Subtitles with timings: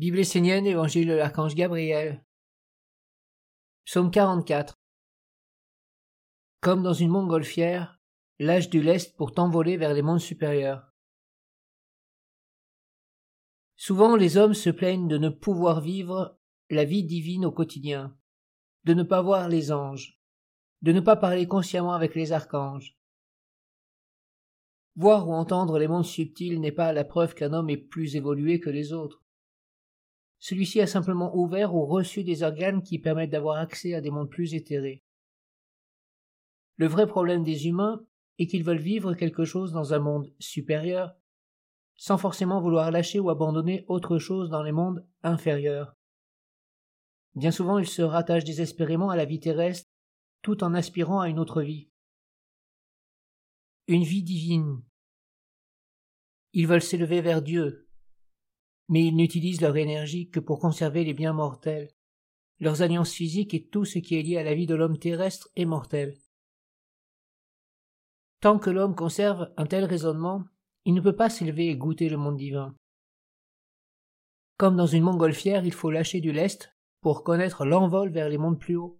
[0.00, 2.24] Bible essénienne, Évangile de l'archange Gabriel.
[3.84, 4.80] Psaume 44.
[6.62, 8.00] Comme dans une montgolfière,
[8.38, 10.90] lâche du lest pour t'envoler vers les mondes supérieurs.
[13.76, 16.40] Souvent les hommes se plaignent de ne pouvoir vivre
[16.70, 18.16] la vie divine au quotidien,
[18.84, 20.18] de ne pas voir les anges,
[20.80, 22.96] de ne pas parler consciemment avec les archanges.
[24.96, 28.60] Voir ou entendre les mondes subtils n'est pas la preuve qu'un homme est plus évolué
[28.60, 29.22] que les autres.
[30.40, 34.30] Celui-ci a simplement ouvert ou reçu des organes qui permettent d'avoir accès à des mondes
[34.30, 35.04] plus éthérés.
[36.76, 38.02] Le vrai problème des humains
[38.38, 41.14] est qu'ils veulent vivre quelque chose dans un monde supérieur,
[41.96, 45.94] sans forcément vouloir lâcher ou abandonner autre chose dans les mondes inférieurs.
[47.34, 49.90] Bien souvent ils se rattachent désespérément à la vie terrestre
[50.40, 51.90] tout en aspirant à une autre vie.
[53.88, 54.82] Une vie divine.
[56.54, 57.89] Ils veulent s'élever vers Dieu,
[58.90, 61.88] mais ils n'utilisent leur énergie que pour conserver les biens mortels,
[62.58, 65.48] leurs alliances physiques et tout ce qui est lié à la vie de l'homme terrestre
[65.54, 66.18] est mortel.
[68.40, 70.44] Tant que l'homme conserve un tel raisonnement,
[70.84, 72.74] il ne peut pas s'élever et goûter le monde divin.
[74.58, 78.58] Comme dans une montgolfière, il faut lâcher du lest pour connaître l'envol vers les mondes
[78.58, 78.98] plus hauts.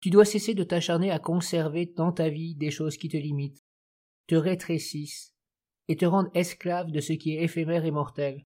[0.00, 3.64] Tu dois cesser de t'acharner à conserver dans ta vie des choses qui te limitent,
[4.28, 5.34] te rétrécissent,
[5.88, 8.44] et te rendre esclave de ce qui est éphémère et mortel.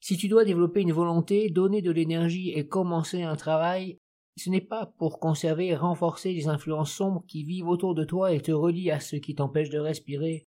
[0.00, 3.98] Si tu dois développer une volonté, donner de l'énergie et commencer un travail,
[4.36, 8.32] ce n'est pas pour conserver et renforcer les influences sombres qui vivent autour de toi
[8.32, 10.48] et te relient à ce qui t'empêche de respirer.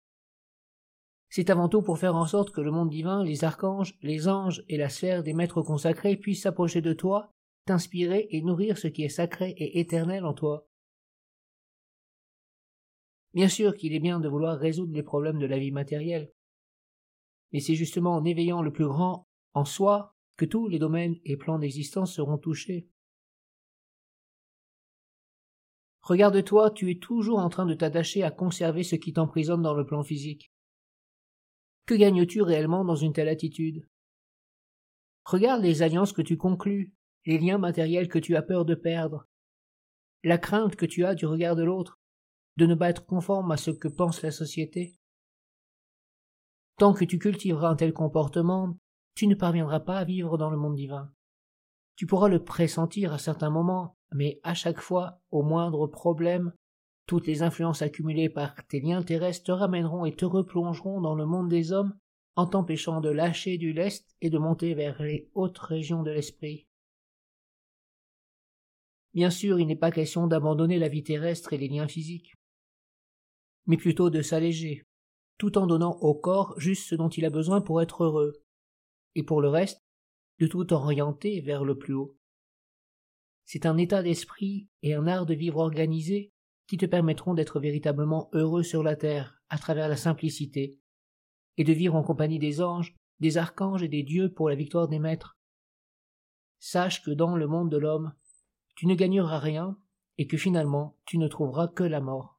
[1.30, 4.64] C'est avant tout pour faire en sorte que le monde divin, les archanges, les anges
[4.70, 7.31] et la sphère des maîtres consacrés puissent s'approcher de toi,
[7.66, 10.67] t'inspirer et nourrir ce qui est sacré et éternel en toi.
[13.33, 16.31] Bien sûr qu'il est bien de vouloir résoudre les problèmes de la vie matérielle.
[17.52, 21.38] Mais c'est justement en éveillant le plus grand en soi que tous les domaines et
[21.38, 22.88] plans d'existence seront touchés.
[26.02, 29.86] Regarde-toi, tu es toujours en train de t'attacher à conserver ce qui t'emprisonne dans le
[29.86, 30.52] plan physique.
[31.86, 33.86] Que gagnes-tu réellement dans une telle attitude?
[35.26, 36.94] Regarde les alliances que tu conclus,
[37.26, 39.27] les liens matériels que tu as peur de perdre,
[40.23, 41.96] la crainte que tu as du regard de l'autre,
[42.58, 45.00] de ne pas être conforme à ce que pense la société.
[46.78, 48.78] Tant que tu cultiveras un tel comportement,
[49.16, 51.12] tu ne parviendras pas à vivre dans le monde divin.
[51.95, 56.54] Tu pourras le pressentir à certains moments, mais à chaque fois, au moindre problème,
[57.08, 61.26] toutes les influences accumulées par tes liens terrestres te ramèneront et te replongeront dans le
[61.26, 61.98] monde des hommes
[62.36, 66.68] en t'empêchant de lâcher du lest et de monter vers les hautes régions de l'esprit.
[69.14, 72.36] Bien sûr, il n'est pas question d'abandonner la vie terrestre et les liens physiques
[73.67, 74.88] mais plutôt de s'alléger,
[75.38, 78.33] tout en donnant au corps juste ce dont il a besoin pour être heureux,
[79.16, 79.82] et pour le reste,
[80.39, 82.17] de tout orienter vers le plus haut.
[83.45, 86.32] C'est un état d'esprit et un art de vivre organisé
[86.67, 90.77] qui te permettront d'être véritablement heureux sur la terre à travers la simplicité,
[91.58, 94.88] et de vivre en compagnie des anges, des archanges et des dieux pour la victoire
[94.88, 95.38] des maîtres.
[96.60, 98.14] Sache que dans le monde de l'homme,
[98.76, 99.77] tu ne gagneras rien
[100.17, 102.36] et que finalement tu ne trouveras que la mort.